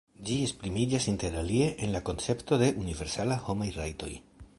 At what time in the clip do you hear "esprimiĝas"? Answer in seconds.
0.43-1.03